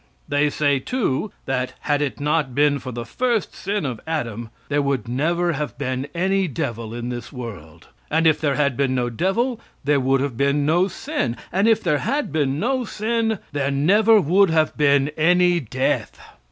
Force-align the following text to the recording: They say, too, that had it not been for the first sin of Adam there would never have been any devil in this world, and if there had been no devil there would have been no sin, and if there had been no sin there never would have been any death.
They 0.27 0.49
say, 0.49 0.79
too, 0.79 1.31
that 1.45 1.75
had 1.81 2.01
it 2.01 2.19
not 2.19 2.55
been 2.55 2.79
for 2.79 2.91
the 2.91 3.05
first 3.05 3.53
sin 3.55 3.85
of 3.85 4.01
Adam 4.07 4.49
there 4.67 4.81
would 4.81 5.07
never 5.07 5.53
have 5.53 5.77
been 5.77 6.07
any 6.15 6.47
devil 6.47 6.91
in 6.91 7.09
this 7.09 7.31
world, 7.31 7.87
and 8.09 8.25
if 8.25 8.41
there 8.41 8.55
had 8.55 8.75
been 8.75 8.95
no 8.95 9.11
devil 9.11 9.61
there 9.83 9.99
would 9.99 10.19
have 10.21 10.35
been 10.37 10.65
no 10.65 10.87
sin, 10.87 11.37
and 11.51 11.67
if 11.67 11.83
there 11.83 11.99
had 11.99 12.31
been 12.31 12.59
no 12.59 12.83
sin 12.83 13.37
there 13.51 13.69
never 13.69 14.19
would 14.19 14.49
have 14.49 14.75
been 14.75 15.09
any 15.09 15.59
death. 15.59 16.19